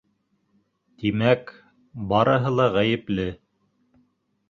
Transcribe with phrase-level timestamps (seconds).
[1.03, 1.53] Тимәк,
[2.15, 3.31] барыһы ла ғәйепле.